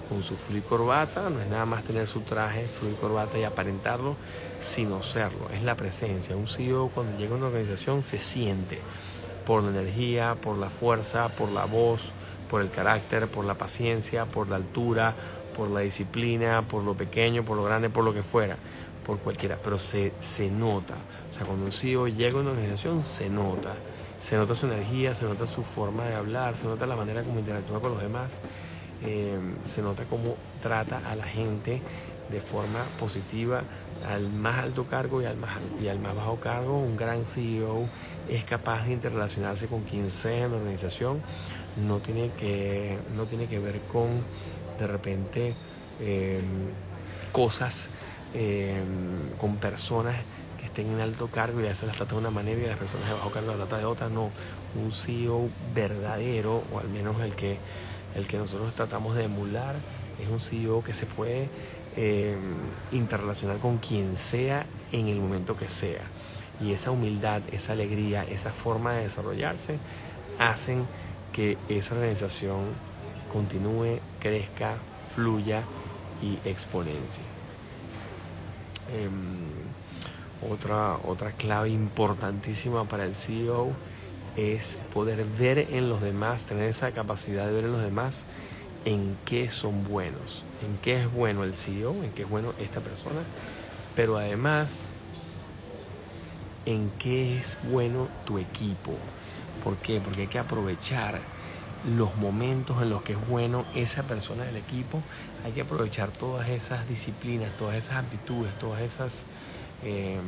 con 0.07 0.23
su 0.23 0.35
y 0.55 0.61
corbata, 0.61 1.29
no 1.29 1.41
es 1.41 1.47
nada 1.47 1.65
más 1.65 1.83
tener 1.83 2.07
su 2.07 2.21
traje, 2.21 2.65
y 2.65 2.93
corbata 2.95 3.37
y 3.37 3.43
aparentarlo, 3.43 4.15
sino 4.61 5.03
serlo, 5.03 5.49
es 5.53 5.63
la 5.63 5.75
presencia. 5.75 6.35
Un 6.35 6.47
CEO 6.47 6.89
cuando 6.93 7.17
llega 7.17 7.33
a 7.33 7.37
una 7.37 7.47
organización 7.47 8.01
se 8.01 8.19
siente 8.19 8.79
por 9.45 9.63
la 9.63 9.69
energía, 9.69 10.35
por 10.41 10.57
la 10.57 10.69
fuerza, 10.69 11.29
por 11.29 11.49
la 11.49 11.65
voz, 11.65 12.11
por 12.49 12.61
el 12.61 12.69
carácter, 12.69 13.27
por 13.27 13.45
la 13.45 13.55
paciencia, 13.55 14.25
por 14.25 14.49
la 14.49 14.55
altura, 14.55 15.13
por 15.55 15.69
la 15.69 15.81
disciplina, 15.81 16.61
por 16.61 16.83
lo 16.83 16.95
pequeño, 16.95 17.43
por 17.43 17.57
lo 17.57 17.63
grande, 17.63 17.89
por 17.89 18.03
lo 18.03 18.13
que 18.13 18.23
fuera, 18.23 18.57
por 19.05 19.19
cualquiera, 19.19 19.57
pero 19.63 19.77
se, 19.77 20.13
se 20.19 20.49
nota. 20.49 20.95
O 21.29 21.33
sea, 21.33 21.45
cuando 21.45 21.65
un 21.65 21.71
CEO 21.71 22.07
llega 22.07 22.37
a 22.37 22.41
una 22.41 22.51
organización, 22.51 23.03
se 23.03 23.29
nota. 23.29 23.73
Se 24.19 24.37
nota 24.37 24.55
su 24.55 24.65
energía, 24.65 25.13
se 25.13 25.25
nota 25.25 25.45
su 25.45 25.61
forma 25.61 26.05
de 26.05 26.15
hablar, 26.15 26.57
se 26.57 26.65
nota 26.65 26.87
la 26.87 26.95
manera 26.95 27.21
como 27.21 27.37
interactúa 27.37 27.79
con 27.79 27.91
los 27.91 28.01
demás, 28.01 28.39
eh, 29.03 29.37
se 29.63 29.81
nota 29.81 30.05
cómo 30.05 30.35
trata 30.61 31.01
a 31.09 31.15
la 31.15 31.25
gente 31.25 31.81
de 32.29 32.41
forma 32.41 32.83
positiva, 32.99 33.61
al 34.07 34.29
más 34.29 34.63
alto 34.63 34.85
cargo 34.85 35.21
y 35.21 35.25
al 35.25 35.37
más, 35.37 35.51
y 35.81 35.87
al 35.87 35.99
más 35.99 36.15
bajo 36.15 36.39
cargo. 36.39 36.77
Un 36.77 36.97
gran 36.97 37.25
CEO 37.25 37.87
es 38.29 38.43
capaz 38.43 38.85
de 38.85 38.93
interrelacionarse 38.93 39.67
con 39.67 39.83
quien 39.83 40.09
sea 40.09 40.45
en 40.45 40.51
la 40.51 40.57
organización. 40.57 41.21
No 41.87 41.99
tiene 41.99 42.31
que, 42.31 42.97
no 43.15 43.25
tiene 43.25 43.47
que 43.47 43.59
ver 43.59 43.79
con 43.91 44.23
de 44.79 44.87
repente 44.87 45.55
em, 45.99 46.41
cosas 47.31 47.89
em, 48.33 49.37
con 49.39 49.55
personas 49.57 50.15
que 50.59 50.65
estén 50.65 50.91
en 50.91 50.99
alto 50.99 51.27
cargo 51.27 51.61
y 51.61 51.65
a 51.65 51.69
veces 51.69 51.87
las 51.87 51.97
trata 51.97 52.15
de 52.15 52.21
una 52.21 52.31
manera 52.31 52.61
y 52.61 52.65
las 52.65 52.77
personas 52.77 53.07
de 53.07 53.13
bajo 53.13 53.31
cargo 53.31 53.47
las 53.49 53.57
trata 53.57 53.77
de 53.77 53.85
otra. 53.85 54.09
No, 54.09 54.31
un 54.75 54.91
CEO 54.91 55.47
verdadero, 55.73 56.63
o 56.73 56.79
al 56.79 56.89
menos 56.89 57.19
el 57.21 57.33
que, 57.35 57.57
el 58.15 58.27
que 58.27 58.37
nosotros 58.37 58.73
tratamos 58.73 59.15
de 59.15 59.25
emular, 59.25 59.75
es 60.21 60.29
un 60.29 60.39
CEO 60.39 60.83
que 60.83 60.93
se 60.93 61.05
puede 61.05 61.49
em, 61.97 62.39
interrelacionar 62.91 63.57
con 63.57 63.77
quien 63.77 64.17
sea 64.17 64.65
en 64.91 65.07
el 65.07 65.19
momento 65.19 65.57
que 65.57 65.67
sea. 65.67 66.01
Y 66.61 66.71
esa 66.71 66.91
humildad, 66.91 67.41
esa 67.51 67.73
alegría, 67.73 68.23
esa 68.23 68.51
forma 68.51 68.93
de 68.93 69.03
desarrollarse 69.03 69.77
hacen 70.39 70.85
que 71.33 71.57
esa 71.67 71.95
organización 71.95 72.61
continúe, 73.31 73.99
crezca, 74.19 74.75
fluya 75.13 75.63
y 76.21 76.39
exponencia. 76.47 77.23
Em, 78.93 80.51
otra, 80.51 80.97
otra 81.05 81.31
clave 81.31 81.69
importantísima 81.69 82.85
para 82.85 83.03
el 83.05 83.15
CEO 83.15 83.73
es 84.35 84.77
poder 84.93 85.25
ver 85.37 85.59
en 85.59 85.89
los 85.89 86.01
demás, 86.01 86.45
tener 86.45 86.69
esa 86.69 86.91
capacidad 86.91 87.47
de 87.47 87.53
ver 87.53 87.65
en 87.65 87.71
los 87.71 87.81
demás 87.81 88.25
en 88.85 89.17
qué 89.25 89.49
son 89.49 89.83
buenos, 89.87 90.43
en 90.65 90.77
qué 90.77 91.01
es 91.01 91.11
bueno 91.11 91.43
el 91.43 91.53
CEO, 91.53 91.95
en 92.03 92.11
qué 92.11 92.23
es 92.23 92.29
bueno 92.29 92.53
esta 92.59 92.81
persona, 92.81 93.21
pero 93.95 94.17
además 94.17 94.87
en 96.65 96.91
qué 96.99 97.37
es 97.37 97.57
bueno 97.71 98.07
tu 98.25 98.37
equipo. 98.37 98.93
¿Por 99.63 99.77
qué? 99.77 99.99
Porque 99.99 100.21
hay 100.21 100.27
que 100.27 100.39
aprovechar 100.39 101.19
los 101.97 102.15
momentos 102.15 102.81
en 102.81 102.89
los 102.89 103.03
que 103.03 103.13
es 103.13 103.27
bueno 103.27 103.65
esa 103.75 104.03
persona 104.03 104.43
del 104.43 104.57
equipo, 104.57 105.01
hay 105.43 105.51
que 105.51 105.61
aprovechar 105.61 106.09
todas 106.09 106.49
esas 106.49 106.87
disciplinas, 106.89 107.51
todas 107.57 107.75
esas 107.75 107.97
aptitudes, 107.97 108.51
todas 108.59 108.81
esas, 108.81 109.25
em, 109.83 110.19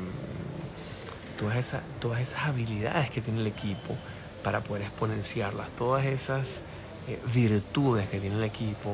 todas, 1.38 1.58
esas, 1.58 1.82
todas 2.00 2.22
esas 2.22 2.46
habilidades 2.46 3.10
que 3.10 3.22
tiene 3.22 3.42
el 3.42 3.48
equipo 3.48 3.96
para 4.44 4.62
poder 4.62 4.84
exponenciarlas, 4.84 5.70
todas 5.78 6.06
esas 6.06 6.62
eh, 7.08 7.20
virtudes 7.34 8.08
que 8.10 8.20
tiene 8.20 8.36
el 8.36 8.44
equipo 8.44 8.92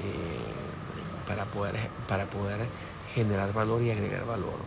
eh, 0.00 1.28
para, 1.28 1.44
poder, 1.44 1.74
para 2.08 2.24
poder 2.26 2.58
generar 3.14 3.52
valor 3.52 3.82
y 3.82 3.90
agregar 3.90 4.24
valor. 4.26 4.58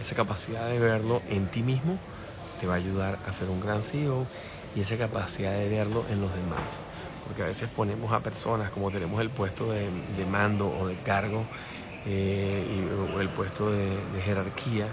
Esa 0.00 0.14
capacidad 0.14 0.66
de 0.68 0.78
verlo 0.78 1.22
en 1.28 1.46
ti 1.46 1.62
mismo 1.62 1.98
te 2.60 2.66
va 2.66 2.74
a 2.74 2.76
ayudar 2.76 3.18
a 3.28 3.32
ser 3.32 3.48
un 3.48 3.60
gran 3.60 3.82
CEO 3.82 4.26
y 4.74 4.80
esa 4.80 4.96
capacidad 4.96 5.52
de 5.52 5.68
verlo 5.68 6.04
en 6.10 6.20
los 6.20 6.34
demás. 6.34 6.82
Porque 7.26 7.42
a 7.42 7.46
veces 7.46 7.68
ponemos 7.68 8.12
a 8.12 8.20
personas, 8.20 8.70
como 8.70 8.90
tenemos 8.90 9.20
el 9.20 9.30
puesto 9.30 9.70
de, 9.70 9.88
mando 10.30 10.68
o 10.68 10.86
de 10.86 10.96
cargo 10.96 11.44
eh, 12.06 12.66
y, 12.68 13.20
el 13.20 13.28
puesto 13.28 13.70
de, 13.70 13.96
jerarquía, 14.24 14.86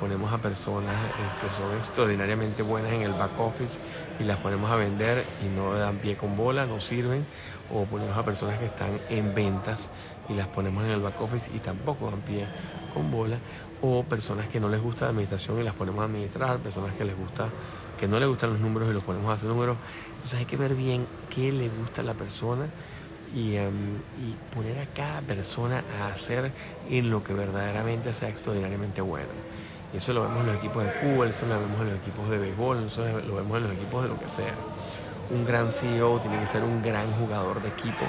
ponemos 0.00 0.32
a 0.32 0.38
personas 0.38 0.94
eh, 0.94 1.40
que 1.40 1.50
son 1.50 1.76
extraordinariamente 1.76 2.62
buenas 2.62 2.92
en 2.92 3.02
el 3.02 3.12
back 3.12 3.38
office 3.38 3.80
y 4.20 4.24
las 4.24 4.38
ponemos 4.38 4.70
a 4.70 4.76
vender 4.76 5.24
y 5.44 5.56
no 5.56 5.72
dan 5.74 5.96
pie 5.96 6.16
con 6.16 6.36
bola, 6.36 6.66
no 6.66 6.80
sirven. 6.80 7.24
O 7.72 7.84
ponemos 7.84 8.16
a 8.16 8.24
personas 8.24 8.60
que 8.60 8.66
están 8.66 9.00
en 9.08 9.34
ventas 9.34 9.90
y 10.28 10.34
las 10.34 10.46
ponemos 10.46 10.84
en 10.84 10.90
el 10.90 11.00
back 11.00 11.20
office 11.20 11.50
y 11.52 11.58
tampoco 11.58 12.10
dan 12.10 12.20
pie 12.20 12.46
con 12.94 13.10
bola. 13.10 13.38
O 13.82 14.04
personas 14.04 14.48
que 14.48 14.60
no 14.60 14.68
les 14.68 14.80
gusta 14.80 15.06
la 15.06 15.10
administración 15.10 15.60
y 15.60 15.64
las 15.64 15.74
ponemos 15.74 16.00
a 16.00 16.04
administrar, 16.04 16.58
personas 16.58 16.94
que 16.94 17.04
les 17.04 17.16
gusta 17.16 17.48
que 17.98 18.06
no 18.06 18.20
le 18.20 18.26
gustan 18.26 18.50
los 18.50 18.60
números 18.60 18.90
y 18.90 18.92
los 18.92 19.02
ponemos 19.02 19.30
a 19.30 19.34
hacer 19.34 19.48
números. 19.48 19.76
Entonces 20.12 20.38
hay 20.38 20.44
que 20.44 20.56
ver 20.56 20.74
bien 20.74 21.06
qué 21.34 21.50
le 21.50 21.68
gusta 21.68 22.02
a 22.02 22.04
la 22.04 22.14
persona 22.14 22.66
y, 23.34 23.56
em, 23.56 23.96
y, 24.18 24.34
poner 24.54 24.78
a 24.78 24.86
cada 24.86 25.20
persona 25.20 25.82
a 26.00 26.12
hacer 26.12 26.50
en 26.90 27.10
lo 27.10 27.22
que 27.22 27.34
verdaderamente 27.34 28.12
sea 28.12 28.28
extraordinariamente 28.28 29.00
bueno. 29.00 29.28
Eso 29.94 30.12
lo 30.12 30.22
vemos 30.22 30.40
en 30.40 30.46
los 30.46 30.56
equipos 30.56 30.84
de 30.84 30.90
fútbol, 30.90 31.28
eso 31.28 31.46
lo 31.46 31.58
vemos 31.58 31.80
en 31.80 31.90
los 31.90 31.98
equipos 31.98 32.28
de 32.28 32.38
béisbol, 32.38 32.86
eso 32.86 33.02
lo 33.02 33.36
vemos 33.36 33.56
en 33.56 33.62
los 33.64 33.72
equipos 33.72 34.02
de 34.02 34.08
lo 34.08 34.18
que 34.18 34.28
sea. 34.28 34.54
Un 35.30 35.44
gran 35.44 35.72
CEO 35.72 36.20
tiene 36.20 36.38
que 36.38 36.46
ser 36.46 36.62
un 36.62 36.82
gran 36.82 37.10
jugador 37.12 37.62
de 37.62 37.68
equipo 37.68 38.04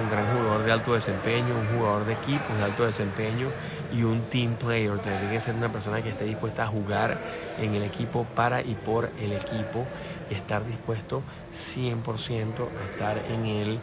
un 0.00 0.10
gran 0.10 0.26
jugador 0.34 0.64
de 0.64 0.72
alto 0.72 0.94
desempeño, 0.94 1.54
un 1.54 1.78
jugador 1.78 2.06
de 2.06 2.14
equipos 2.14 2.56
de 2.56 2.64
alto 2.64 2.86
desempeño 2.86 3.48
y 3.92 4.02
un 4.02 4.22
team 4.22 4.54
player. 4.54 4.98
Tiene 4.98 5.30
que 5.30 5.40
ser 5.40 5.54
una 5.54 5.70
persona 5.70 6.02
que 6.02 6.10
esté 6.10 6.24
dispuesta 6.24 6.64
a 6.64 6.66
jugar 6.66 7.18
en 7.58 7.74
el 7.74 7.82
equipo 7.82 8.24
para 8.34 8.62
y 8.62 8.74
por 8.74 9.10
el 9.20 9.32
equipo 9.32 9.86
y 10.30 10.34
estar 10.34 10.64
dispuesto 10.66 11.22
100% 11.52 11.94
a 11.98 12.92
estar 12.92 13.18
en 13.30 13.46
él 13.46 13.80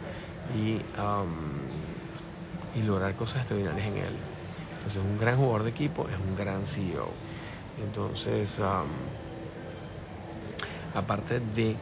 y, 0.56 0.76
um, 1.00 1.28
y 2.78 2.82
lograr 2.82 3.14
cosas 3.14 3.38
extraordinarias 3.38 3.86
en 3.86 3.96
él. 3.98 4.14
Entonces, 4.78 5.02
un 5.02 5.18
gran 5.18 5.36
jugador 5.36 5.64
de 5.64 5.70
equipo 5.70 6.06
es 6.08 6.18
un 6.18 6.36
gran 6.36 6.66
CEO. 6.66 7.08
Entonces, 7.84 8.58
um, 8.58 8.86
aparte 10.94 11.40
de 11.40 11.76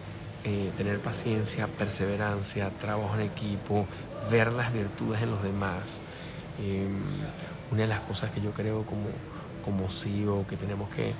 eh, 0.44 0.70
tener 0.76 1.00
paciencia, 1.00 1.66
perseverancia, 1.66 2.70
trabajo 2.70 3.14
en 3.16 3.22
equipo, 3.22 3.86
ver 4.30 4.52
las 4.52 4.72
virtudes 4.72 5.22
en 5.22 5.30
los 5.30 5.42
demás. 5.42 6.00
Em, 6.62 7.00
una 7.72 7.82
de 7.82 7.88
las 7.88 8.00
cosas 8.00 8.30
que 8.30 8.40
yo 8.40 8.52
creo 8.52 8.84
como, 8.84 9.06
como 9.64 9.90
CEO 9.90 10.46
que 10.46 10.56
tenemos 10.56 10.88
que 10.90 11.12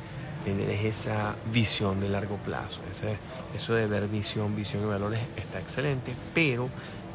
tener 0.45 0.71
es 0.71 0.85
esa 0.85 1.35
visión 1.53 2.01
de 2.01 2.09
largo 2.09 2.37
plazo. 2.37 2.83
Ese, 2.91 3.17
eso 3.55 3.75
de 3.75 3.89
ver 3.89 4.07
visión, 4.07 4.55
visión 4.55 4.85
y 4.85 4.87
valores 4.87 5.21
está 5.37 5.59
excelente, 5.59 6.15
pero 6.33 6.69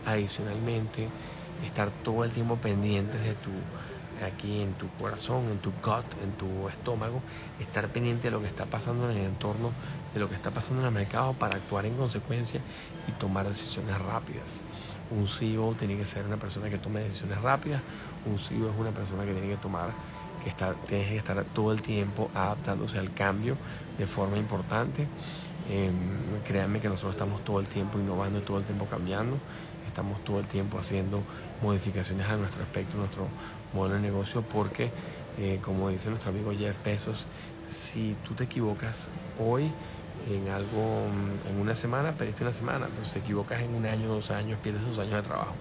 adicionalmente 0.06 1.08
estar 1.66 1.90
todo 2.04 2.24
el 2.24 2.32
tiempo 2.32 2.56
pendientes 2.58 3.22
de 3.24 3.34
tu 3.34 3.52
aquí 4.26 4.62
en 4.62 4.74
tu 4.74 4.88
corazón, 5.00 5.46
en 5.50 5.58
tu 5.58 5.72
gut, 5.72 6.06
en 6.24 6.32
tu 6.34 6.70
estómago, 6.70 7.22
estar 7.60 7.88
pendiente 7.90 8.26
de 8.26 8.32
lo 8.32 8.42
que 8.42 8.48
está 8.48 8.66
pasando 8.66 9.10
en 9.10 9.18
el 9.18 9.26
entorno, 9.26 9.72
de 10.14 10.20
lo 10.20 10.30
que 10.30 10.36
está 10.36 10.52
pasando 10.52 10.82
en 10.82 10.88
el 10.88 10.94
mercado 10.94 11.34
para 11.34 11.56
actuar 11.56 11.86
en 11.86 11.96
consecuencia 11.96 12.62
y 13.08 13.12
tomar 13.14 13.48
decisiones 13.48 13.98
rápidas. 14.00 14.62
Un 15.10 15.28
CEO 15.28 15.74
tiene 15.74 15.98
que 15.98 16.06
ser 16.06 16.26
una 16.26 16.38
persona 16.38 16.70
que 16.70 16.78
tome 16.78 17.02
decisiones 17.02 17.42
rápidas, 17.42 17.82
un 18.26 18.38
CEO 18.38 18.70
es 18.70 18.80
una 18.80 18.92
persona 18.92 19.26
que 19.26 19.34
tiene 19.34 19.50
que 19.50 19.58
tomar, 19.58 19.90
que 20.44 20.50
está, 20.50 20.74
tiene 20.88 21.06
que 21.06 21.18
estar 21.18 21.44
todo 21.54 21.72
el 21.72 21.82
tiempo 21.82 22.30
adaptándose 22.34 23.00
al 23.00 23.14
cambio 23.14 23.58
de 23.98 24.06
forma 24.06 24.38
importante. 24.38 25.08
Eh, 25.70 25.92
créanme 26.46 26.80
que 26.80 26.90
nosotros 26.90 27.14
estamos 27.14 27.44
todo 27.44 27.60
el 27.60 27.68
tiempo 27.68 28.00
innovando 28.00 28.40
y 28.40 28.42
todo 28.42 28.58
el 28.58 28.66
tiempo 28.66 28.86
cambiando, 28.86 29.38
estamos 29.92 30.24
todo 30.24 30.40
el 30.40 30.48
tiempo 30.48 30.80
haciendo 30.80 31.22
modificaciones 31.62 32.28
a 32.28 32.38
nuestro 32.38 32.64
aspecto, 32.64 32.98
nuestro 32.98 33.28
modelo 33.74 33.96
de 33.96 34.02
negocio, 34.02 34.42
porque, 34.42 34.90
eh, 35.38 35.60
como 35.62 35.90
dice 35.90 36.10
nuestro 36.10 36.32
amigo 36.32 36.52
Jeff 36.58 36.78
Bezos, 36.84 37.26
si 37.70 38.16
tú 38.26 38.34
te 38.34 38.46
equivocas 38.46 39.10
hoy 39.38 39.70
en 40.30 40.50
algo, 40.50 41.04
en 41.50 41.60
una 41.60 41.76
semana, 41.76 42.14
perdiste 42.14 42.44
una 42.44 42.54
semana, 42.54 42.88
pero 42.94 43.06
si 43.06 43.14
te 43.14 43.20
equivocas 43.20 43.62
en 43.62 43.76
un 43.76 43.86
año, 43.86 44.08
dos 44.08 44.32
años, 44.32 44.60
pierdes 44.64 44.86
dos 44.86 45.00
años 45.00 45.16
de 45.16 45.22
trabajo. 45.24 45.56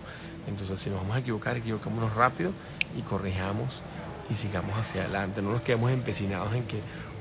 Entonces, 0.46 0.78
si 0.78 0.90
nos 0.90 1.00
vamos 1.00 1.16
a 1.16 1.18
equivocar, 1.20 1.56
equivocémonos 1.56 2.14
rápido 2.14 2.52
y 2.96 3.02
corrijamos 3.02 3.82
y 4.30 4.34
sigamos 4.34 4.78
hacia 4.78 5.02
adelante. 5.02 5.42
No 5.42 5.50
nos 5.50 5.62
quedemos 5.62 5.90
empecinados 5.90 6.54
en 6.54 6.64
que 6.64 6.80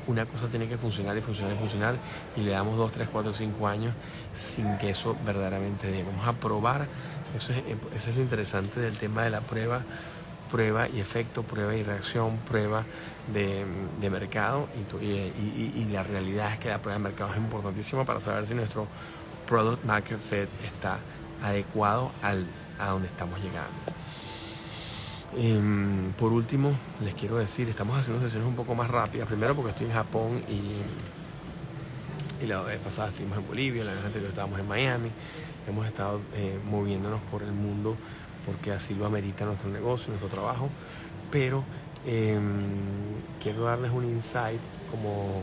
una 0.10 0.26
cosa 0.26 0.48
tiene 0.48 0.68
que 0.68 0.78
funcionar 0.78 1.18
y 1.18 1.22
funcionar 1.22 1.54
y 1.54 1.58
funcionar 1.58 1.96
y 2.36 2.42
le 2.42 2.52
damos 2.52 2.78
dos, 2.78 2.92
tres, 2.92 3.08
cuatro, 3.12 3.34
cinco 3.34 3.68
años 3.68 3.94
sin 4.36 4.78
que 4.78 4.90
eso 4.90 5.16
verdaderamente 5.26 5.90
dé. 5.92 6.04
Vamos 6.04 6.28
a 6.28 6.34
probar. 6.34 6.88
Eso 7.36 7.54
es, 7.54 7.64
eso 7.96 8.10
es 8.10 8.16
lo 8.16 8.24
interesante 8.24 8.80
del 8.80 8.98
tema 8.98 9.24
de 9.24 9.30
la 9.30 9.42
prueba 9.42 9.84
prueba 10.50 10.90
y 10.90 11.00
efecto, 11.00 11.44
prueba 11.44 11.76
y 11.76 11.84
reacción, 11.84 12.38
prueba 12.50 12.84
de, 13.32 13.66
mercado 14.10 14.68
y, 15.00 15.86
la 15.92 16.04
realidad 16.04 16.54
es 16.54 16.60
que 16.60 16.70
la 16.70 16.80
prueba 16.80 16.98
de 16.98 17.04
mercado 17.04 17.32
es 17.32 17.38
importantísima 17.38 18.04
para 18.04 18.20
saber 18.20 18.46
si 18.46 18.56
nuestro 18.56 18.88
product 19.48 19.84
market 19.86 20.20
fit 20.20 20.50
está 20.66 20.98
adecuado 21.44 22.12
al, 22.24 22.46
a 22.80 22.88
donde 22.88 23.08
estamos 23.08 23.40
llegando. 23.40 23.70
Em, 25.38 26.12
por 26.18 26.34
último, 26.34 26.76
les 27.04 27.14
quiero 27.14 27.38
decir, 27.38 27.70
estamos 27.70 27.98
haciendo 27.98 28.24
sesiones 28.24 28.48
un 28.48 28.56
poco 28.56 28.74
más 28.76 28.90
rápidas. 28.90 29.28
Primero 29.28 29.56
porque 29.56 29.72
estoy 29.72 29.86
en 29.88 29.94
Japón 29.94 30.42
y, 30.50 30.82
la 32.46 32.62
vez 32.62 32.80
pasada 32.80 33.10
estuvimos 33.10 33.38
en 33.38 33.48
Bolivia, 33.48 33.84
la 33.84 33.94
vez 33.94 34.04
anterior 34.04 34.30
estábamos 34.30 34.60
en 34.60 34.68
Miami. 34.68 35.12
Hemos 35.68 35.86
estado 35.86 36.22
eh, 36.36 36.58
moviéndonos 36.70 37.22
por 37.30 37.44
el 37.44 37.52
mundo 37.52 37.96
porque 38.46 38.72
así 38.72 38.96
lo 38.96 39.06
amerita 39.06 39.46
nuestro 39.46 39.70
negocio, 39.70 40.08
nuestro 40.10 40.30
trabajo. 40.30 40.70
Pero 41.32 41.64
em, 42.08 42.42
quiero 43.42 43.66
darles 43.66 43.92
un 43.92 44.06
insight 44.06 44.62
como 44.90 45.42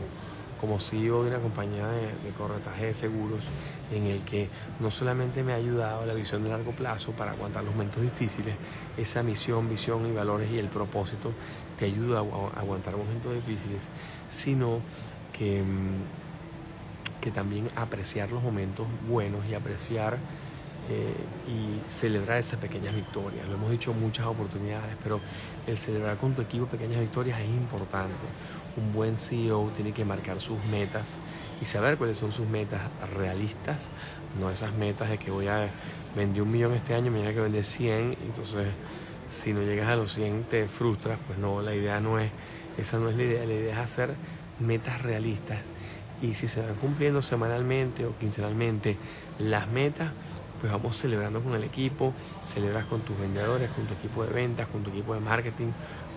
como 0.59 0.79
CEO 0.79 1.23
de 1.23 1.29
una 1.29 1.39
compañía 1.39 1.87
de, 1.87 2.29
corretaje 2.37 2.87
de 2.87 2.93
seguros 2.93 3.45
en 3.91 4.05
el 4.05 4.21
que 4.21 4.49
no 4.79 4.91
solamente 4.91 5.43
me 5.43 5.53
ha 5.53 5.55
ayudado 5.55 6.05
la 6.05 6.13
visión 6.13 6.43
de 6.43 6.49
largo 6.49 6.71
plazo 6.71 7.11
para 7.11 7.31
aguantar 7.31 7.63
los 7.63 7.73
momentos 7.73 8.01
difíciles, 8.01 8.55
esa 8.97 9.23
misión, 9.23 9.69
visión 9.69 10.05
y 10.07 10.11
valores 10.11 10.49
y 10.51 10.59
el 10.59 10.67
propósito 10.67 11.31
te 11.77 11.85
ayuda 11.85 12.19
a 12.19 12.59
aguantar 12.59 12.97
momentos 12.97 13.33
difíciles, 13.33 13.83
sino 14.29 14.79
que, 15.31 15.61
mm, 15.61 17.21
que 17.21 17.31
también 17.31 17.69
apreciar 17.75 18.31
los 18.31 18.41
momentos 18.41 18.87
buenos 19.07 19.45
y 19.47 19.53
apreciar 19.53 20.17
eh, 20.89 21.13
y 21.51 21.91
celebrar 21.91 22.37
esas 22.37 22.59
pequeñas 22.59 22.95
victorias. 22.95 23.45
Lo 23.49 23.55
hemos 23.55 23.71
dicho 23.71 23.93
muchas 23.93 24.25
oportunidades, 24.25 24.95
pero 25.03 25.19
el 25.67 25.77
celebrar 25.77 26.15
con 26.15 26.33
tu 26.33 26.41
equipo 26.41 26.65
pequeñas 26.65 27.01
victorias 27.01 27.41
es 27.41 27.47
importante 27.47 28.13
un 28.77 28.93
buen 28.93 29.15
CEO 29.15 29.71
tiene 29.75 29.91
que 29.91 30.05
marcar 30.05 30.39
sus 30.39 30.63
metas 30.65 31.17
y 31.61 31.65
saber 31.65 31.97
cuáles 31.97 32.17
son 32.17 32.31
sus 32.31 32.47
metas 32.47 32.81
realistas, 33.15 33.89
no 34.39 34.49
esas 34.49 34.73
metas 34.73 35.09
de 35.09 35.17
que 35.17 35.31
voy 35.31 35.47
a 35.47 35.67
vender 36.15 36.43
un 36.43 36.51
millón 36.51 36.73
este 36.73 36.93
año, 36.93 37.11
mañana 37.11 37.33
que 37.33 37.41
vender 37.41 37.63
100, 37.63 38.17
entonces 38.25 38.67
si 39.27 39.53
no 39.53 39.61
llegas 39.61 39.89
a 39.89 39.95
los 39.95 40.13
100 40.13 40.43
te 40.43 40.67
frustras, 40.67 41.19
pues 41.25 41.37
no, 41.39 41.61
la 41.61 41.75
idea 41.75 41.99
no 41.99 42.19
es, 42.19 42.31
esa 42.77 42.97
no 42.97 43.09
es 43.09 43.17
la 43.17 43.23
idea, 43.23 43.45
la 43.45 43.53
idea 43.53 43.73
es 43.73 43.79
hacer 43.79 44.13
metas 44.59 45.01
realistas 45.01 45.59
y 46.21 46.33
si 46.33 46.47
se 46.47 46.61
van 46.61 46.75
cumpliendo 46.75 47.21
semanalmente 47.21 48.05
o 48.05 48.17
quincenalmente 48.17 48.97
las 49.39 49.67
metas, 49.67 50.09
pues 50.59 50.71
vamos 50.71 50.97
celebrando 50.97 51.41
con 51.41 51.53
el 51.53 51.63
equipo, 51.63 52.13
celebras 52.43 52.85
con 52.85 53.01
tus 53.01 53.17
vendedores, 53.19 53.69
con 53.71 53.85
tu 53.85 53.93
equipo 53.93 54.23
de 54.23 54.33
ventas, 54.33 54.67
con 54.67 54.83
tu 54.83 54.89
equipo 54.89 55.13
de 55.13 55.19
marketing, 55.19 55.67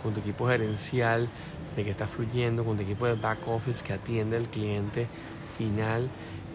con 0.03 0.15
tu 0.15 0.21
equipo 0.21 0.49
gerencial, 0.49 1.29
de 1.77 1.85
que 1.85 1.91
está 1.91 2.07
fluyendo, 2.07 2.65
con 2.65 2.77
tu 2.77 2.83
equipo 2.83 3.07
de 3.07 3.15
back 3.15 3.47
office 3.47 3.85
que 3.85 3.93
atiende 3.93 4.37
al 4.37 4.49
cliente 4.49 5.07
final 5.57 6.09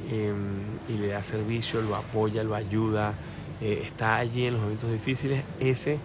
em, 0.10 0.62
y 0.90 0.98
le 0.98 1.08
da 1.08 1.24
servicio, 1.24 1.82
lo 1.82 1.96
apoya, 1.96 2.44
lo 2.44 2.56
ayuda, 2.56 3.14
eh, 3.62 3.84
está 3.86 4.18
allí 4.18 4.46
en 4.46 4.54
los 4.54 4.62
momentos 4.62 4.92
difíciles, 4.92 5.44
ese 5.60 6.00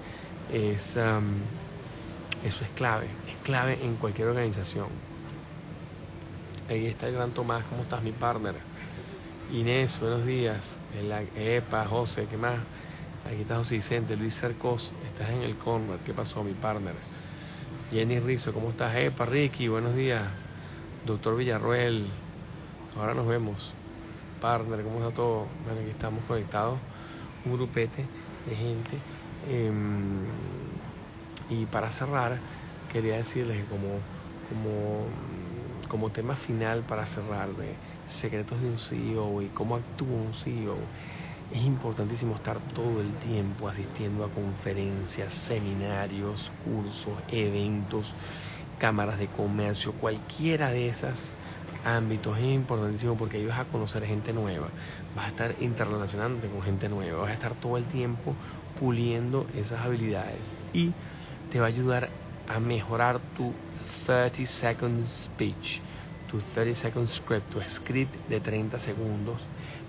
es, 0.53 0.97
eso 0.97 2.65
es 2.65 2.71
clave, 2.75 3.07
es 3.29 3.37
clave 3.43 3.79
en 3.83 3.97
cualquier 3.97 4.29
organización. 4.29 4.87
Ahí 6.69 6.87
está 6.87 7.09
el 7.09 7.15
gran 7.15 7.33
Tomás, 7.33 7.65
¿cómo 7.69 7.83
estás 7.83 8.03
mi 8.03 8.13
partner? 8.13 8.55
Inés, 9.53 9.99
buenos 10.01 10.25
días. 10.25 10.79
Epa, 11.35 11.85
José, 11.85 12.29
¿qué 12.31 12.37
más? 12.37 12.55
Aquí 13.27 13.43
está 13.43 13.57
José 13.57 13.75
Vicente, 13.75 14.17
Luis 14.17 14.39
Cercos, 14.39 14.93
estás 15.05 15.31
en 15.31 15.43
el 15.43 15.57
corner, 15.57 15.99
¿qué 16.07 16.15
pasó 16.15 16.45
mi 16.45 16.53
partner? 16.53 16.95
Jenny 17.91 18.21
Rizzo, 18.21 18.53
¿cómo 18.53 18.71
estás? 18.71 18.95
Epa, 18.95 19.27
Ricky, 19.27 19.67
buenos 19.67 19.97
días. 19.97 20.23
Doctor 21.05 21.37
Villarruel, 21.37 22.07
ahora 22.97 23.13
nos 23.15 23.27
vemos. 23.27 23.73
Partner, 24.41 24.85
¿cómo 24.85 25.01
está 25.01 25.11
todo? 25.17 25.49
Bueno, 25.65 25.81
aquí 25.81 25.91
estamos 25.91 26.23
conectados, 26.29 26.79
un 27.45 27.55
grupete 27.55 28.05
de 28.47 28.55
gente. 28.55 28.99
Em, 29.49 30.27
y 31.51 31.67
para 31.67 31.91
cerrar, 31.91 32.39
quería 32.93 33.17
decirles 33.17 33.57
que 33.57 33.65
como, 33.65 33.99
como, 34.49 35.07
como 35.91 36.11
tema 36.11 36.37
final 36.37 36.83
para 36.83 37.05
cerrar 37.05 37.49
de 37.49 37.75
secretos 38.07 38.61
de 38.63 38.69
un 38.69 38.79
CEO 38.79 39.43
y 39.43 39.49
cómo 39.49 39.75
actúa 39.75 40.07
un 40.09 40.33
CEO, 40.33 40.77
es 41.53 41.63
importantísimo 41.63 42.37
estar 42.37 42.59
todo 42.75 43.01
el 43.01 43.13
tiempo 43.17 43.69
asistiendo 43.69 44.25
a 44.25 44.29
conferencias, 44.29 45.35
seminarios, 45.35 46.53
cursos, 46.65 47.13
eventos, 47.29 48.15
cámaras 48.79 49.19
de 49.19 49.27
comercio, 49.27 49.93
cualquiera 49.93 50.71
de 50.71 50.89
esos 50.89 51.31
ámbitos. 51.85 52.39
Es 52.39 52.45
importantísimo 52.45 53.17
porque 53.17 53.39
ahí 53.39 53.47
vas 53.47 53.59
a 53.59 53.65
conocer 53.65 54.07
gente 54.07 54.33
nueva, 54.33 54.69
vas 55.17 55.27
a 55.27 55.29
estar 55.29 55.55
interrelacionándote 55.61 56.47
con 56.49 56.63
gente 56.63 56.89
nueva, 56.89 57.23
vas 57.23 57.31
a 57.31 57.35
estar 57.35 57.55
todo 57.55 57.77
el 57.77 57.85
tiempo 57.85 58.33
puliendo 58.79 59.45
esas 59.57 59.85
habilidades 59.85 60.55
y 60.73 60.93
te 61.51 61.59
va 61.59 61.67
a 61.67 61.69
ayudar 61.69 62.09
a 62.49 62.61
mejorar 62.61 63.19
tu 63.37 63.53
30 64.07 64.47
seconds 64.47 65.09
speech, 65.25 65.81
tu 66.31 66.39
30 66.39 66.75
seconds 66.75 67.11
script, 67.11 67.51
tu 67.51 67.61
script 67.69 68.15
de 68.29 68.41
30 68.41 68.79
segundos 68.79 69.41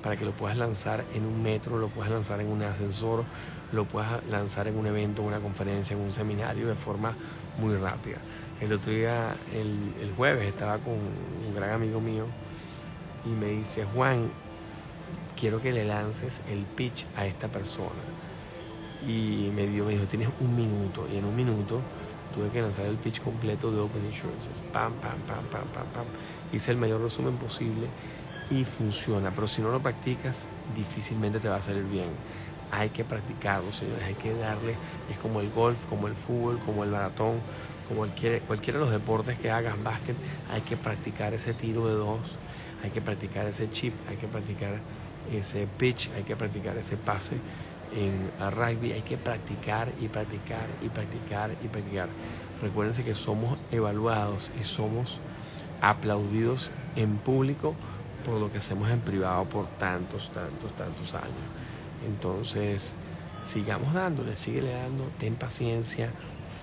para 0.02 0.18
que 0.18 0.26
lo 0.26 0.32
puedas 0.32 0.58
lanzar 0.58 1.04
en 1.14 1.26
un 1.26 1.44
metro, 1.44 1.78
lo 1.78 1.88
puedas 1.88 2.12
lanzar 2.12 2.42
en 2.42 2.48
un 2.48 2.64
ascensor, 2.64 3.24
lo 3.72 3.86
puedas 3.86 4.26
lanzar 4.28 4.68
en 4.68 4.78
un 4.78 4.88
evento, 4.88 5.22
en 5.22 5.28
una 5.28 5.40
conferencia, 5.40 5.96
en 5.96 6.02
un 6.02 6.12
seminario 6.12 6.68
de 6.68 6.76
forma 6.76 7.14
muy 7.60 7.76
rápida. 7.76 8.18
El 8.60 8.74
otro 8.74 8.92
día, 8.92 9.36
el, 9.54 10.14
jueves, 10.18 10.48
estaba 10.48 10.80
con 10.80 10.94
un 10.94 11.56
gran 11.56 11.72
amigo 11.72 12.02
mío 12.02 12.26
y 13.26 13.30
me 13.30 13.48
dice, 13.48 13.86
Juan, 13.86 14.30
quiero 15.40 15.62
que 15.62 15.72
le 15.72 15.86
lances 15.86 16.42
el 16.50 16.64
pitch 16.64 17.06
a 17.16 17.26
esta 17.28 17.48
persona. 17.48 17.90
Y 19.08 19.52
me, 19.56 19.68
dio, 19.68 19.86
me 19.86 19.94
dijo, 19.94 20.06
tienes 20.06 20.30
un 20.40 20.56
minuto. 20.56 21.08
Y 21.12 21.18
en 21.18 21.26
un 21.26 21.36
minuto 21.36 21.82
tuve 22.36 22.50
que 22.50 22.62
lanzar 22.62 22.86
el 22.86 22.96
pitch 22.96 23.22
completo 23.22 23.72
de 23.72 23.80
Open 23.80 24.06
Insurances. 24.06 24.62
Pam, 24.74 24.94
pam, 24.94 25.18
pam, 25.28 25.44
pam, 25.52 25.68
pam, 25.74 25.86
pam. 25.94 26.06
Hice 26.52 26.72
el 26.72 26.78
mayor 26.78 27.02
resumen 27.02 27.36
posible 27.38 27.88
y 28.50 28.66
funciona. 28.66 29.32
Pero 29.32 29.48
si 29.48 29.62
no 29.62 29.72
lo 29.72 29.82
practicas, 29.82 30.48
difícilmente 30.76 31.40
te 31.40 31.50
va 31.50 31.58
a 31.58 31.62
salir 31.62 31.84
bien. 31.84 32.10
Hay 32.72 32.90
que 32.90 33.04
practicarlo, 33.04 33.72
señores. 33.72 34.04
Hay 34.04 34.16
que 34.16 34.34
darle. 34.34 34.76
Es 35.10 35.18
como 35.18 35.42
el 35.42 35.50
golf, 35.50 35.86
como 35.86 36.08
el 36.08 36.14
fútbol, 36.14 36.60
como 36.66 36.84
el 36.84 36.90
maratón, 36.90 37.40
como 37.88 38.00
cualquiera, 38.00 38.40
cualquiera 38.46 38.80
de 38.80 38.86
los 38.86 38.94
deportes 38.94 39.38
que 39.38 39.52
hagan, 39.52 39.84
básquet. 39.84 40.16
Hay 40.52 40.62
que 40.62 40.78
practicar 40.78 41.34
ese 41.34 41.54
tiro 41.54 41.88
de 41.88 41.94
dos. 41.94 42.36
Hay 42.84 42.90
que 42.90 43.02
practicar 43.02 43.46
ese 43.46 43.70
chip. 43.70 43.94
Hay 44.10 44.18
que 44.18 44.28
practicar 44.28 44.80
ese 45.32 45.68
pitch. 45.78 46.10
Hay 46.16 46.24
que 46.24 46.36
practicar 46.36 46.78
ese 46.78 46.98
pase. 46.98 47.36
En 47.96 48.32
rugby 48.52 48.94
hay 48.94 49.02
que 49.02 49.18
practicar 49.18 49.92
y 50.00 50.08
practicar 50.08 50.66
y 50.82 50.90
practicar 50.90 51.52
y 51.64 51.68
practicar. 51.68 52.08
Recuérdense 52.62 53.04
que 53.04 53.16
somos 53.16 53.58
evaluados 53.72 54.52
y 54.60 54.64
somos 54.64 55.20
aplaudidos 55.82 56.72
en 56.96 57.18
público 57.18 57.76
por 58.26 58.40
lo 58.40 58.52
que 58.52 58.60
hacemos 58.60 58.90
en 58.90 59.00
privado 59.00 59.46
por 59.46 59.66
tantos, 59.78 60.32
tantos, 60.34 60.72
tantos 60.78 61.16
años. 61.16 61.32
Entonces, 62.08 62.94
sigamos 63.44 63.94
dándole, 63.94 64.36
síguele 64.36 64.74
dando, 64.74 65.10
ten 65.20 65.36
paciencia, 65.36 66.12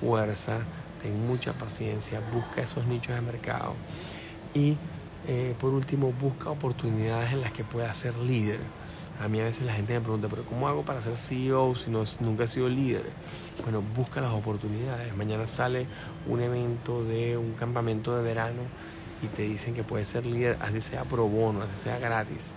fuerza, 0.00 0.58
ten 1.02 1.26
mucha 1.26 1.52
paciencia, 1.52 2.20
busca 2.32 2.62
esos 2.62 2.86
nichos 2.86 3.14
de 3.14 3.20
mercado 3.20 3.74
y 4.54 4.76
eh, 5.26 5.54
por 5.60 5.74
último, 5.74 6.12
busca 6.12 6.48
oportunidades 6.48 7.32
en 7.32 7.42
las 7.42 7.52
que 7.52 7.62
puedas 7.62 7.98
ser 7.98 8.16
líder. 8.16 8.60
A 9.20 9.26
mí 9.26 9.40
a 9.40 9.44
veces 9.44 9.64
la 9.64 9.72
gente 9.72 9.94
me 9.94 10.00
pregunta, 10.00 10.28
pero 10.28 10.44
¿cómo 10.44 10.68
hago 10.68 10.84
para 10.84 11.02
ser 11.02 11.16
CEO 11.16 11.74
si 11.74 11.90
no, 11.90 12.04
nunca 12.20 12.44
he 12.44 12.46
sido 12.46 12.68
líder? 12.68 13.02
Bueno, 13.64 13.82
busca 13.96 14.20
las 14.20 14.32
oportunidades. 14.32 15.16
Mañana 15.16 15.46
sale 15.48 15.86
un 16.28 16.40
evento 16.40 17.02
de 17.02 17.36
un 17.36 17.54
campamento 17.54 18.16
de 18.16 18.22
verano 18.22 18.62
y 19.20 19.26
te 19.26 19.42
dicen 19.42 19.74
que 19.74 19.82
puedes 19.82 20.06
ser 20.06 20.24
líder, 20.24 20.56
así 20.60 20.80
sea 20.80 21.02
pro 21.02 21.26
bono, 21.26 21.62
así 21.62 21.74
sea 21.74 21.98
gratis, 21.98 22.52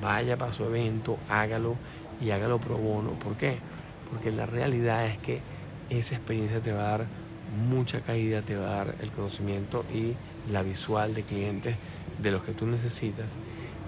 vaya 0.00 0.38
para 0.38 0.50
su 0.50 0.64
evento, 0.64 1.18
hágalo 1.28 1.76
y 2.22 2.30
hágalo 2.30 2.58
pro 2.58 2.78
bono. 2.78 3.10
¿Por 3.10 3.36
qué? 3.36 3.58
Porque 4.10 4.30
la 4.30 4.46
realidad 4.46 5.04
es 5.04 5.18
que 5.18 5.40
esa 5.90 6.14
experiencia 6.14 6.60
te 6.60 6.72
va 6.72 6.80
a 6.80 6.90
dar 6.98 7.06
mucha 7.68 8.00
caída, 8.00 8.40
te 8.40 8.56
va 8.56 8.70
a 8.70 8.76
dar 8.76 8.94
el 9.02 9.10
conocimiento 9.10 9.84
y 9.92 10.14
la 10.50 10.62
visual 10.62 11.14
de 11.14 11.22
clientes 11.22 11.76
de 12.18 12.30
los 12.30 12.42
que 12.42 12.52
tú 12.52 12.66
necesitas 12.66 13.36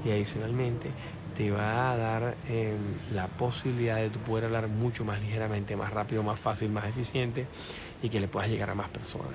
y 0.04 0.10
adicionalmente 0.10 0.90
te 1.36 1.50
va 1.50 1.92
a 1.92 1.96
dar 1.96 2.36
em, 2.48 2.76
la 3.14 3.26
posibilidad 3.26 3.96
de 3.96 4.10
tu 4.10 4.18
poder 4.20 4.46
hablar 4.46 4.68
mucho 4.68 5.04
más 5.04 5.20
ligeramente, 5.20 5.76
más 5.76 5.92
rápido, 5.92 6.22
más 6.22 6.38
fácil, 6.38 6.70
más 6.70 6.84
eficiente 6.86 7.46
y 8.02 8.08
que 8.08 8.20
le 8.20 8.28
puedas 8.28 8.48
llegar 8.48 8.70
a 8.70 8.74
más 8.74 8.88
personas. 8.88 9.32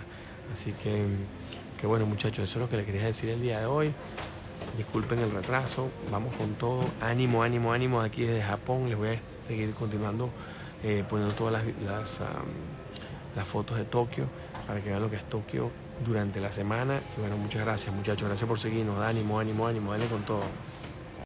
Así 0.51 0.73
que 0.83 1.05
que 1.79 1.87
bueno 1.87 2.05
muchachos, 2.05 2.45
eso 2.45 2.59
es 2.59 2.61
lo 2.61 2.69
que 2.69 2.77
les 2.77 2.85
quería 2.85 3.03
decir 3.03 3.29
el 3.29 3.41
día 3.41 3.59
de 3.59 3.65
hoy. 3.65 3.93
Disculpen 4.77 5.19
el 5.19 5.31
retraso, 5.31 5.89
vamos 6.11 6.33
con 6.35 6.53
todo. 6.53 6.85
Ánimo, 7.01 7.43
ánimo, 7.43 7.73
ánimo 7.73 8.01
aquí 8.01 8.23
desde 8.23 8.41
Japón. 8.41 8.89
Les 8.89 8.97
voy 8.97 9.09
a 9.09 9.19
seguir 9.47 9.73
continuando 9.73 10.29
eh, 10.83 11.03
poniendo 11.09 11.35
todas 11.35 11.53
las, 11.53 11.63
las, 11.85 12.21
las 13.35 13.47
fotos 13.47 13.77
de 13.77 13.85
Tokio 13.85 14.25
para 14.67 14.81
que 14.81 14.89
vean 14.89 15.01
lo 15.01 15.09
que 15.09 15.17
es 15.17 15.25
Tokio 15.25 15.69
durante 16.03 16.39
la 16.39 16.51
semana. 16.51 16.99
Y 17.17 17.21
bueno, 17.21 17.37
muchas 17.37 17.63
gracias 17.63 17.93
muchachos, 17.93 18.27
gracias 18.27 18.47
por 18.47 18.59
seguirnos. 18.59 18.99
Ánimo, 18.99 19.39
ánimo, 19.39 19.67
ánimo, 19.67 19.91
dale 19.91 20.07
con 20.07 20.23
todo. 20.23 20.43